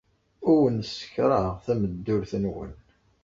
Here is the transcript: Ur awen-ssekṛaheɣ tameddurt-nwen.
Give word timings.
Ur 0.49 0.53
awen-ssekṛaheɣ 0.53 1.57
tameddurt-nwen. 1.65 2.71